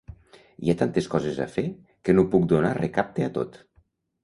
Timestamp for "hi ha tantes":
0.67-1.09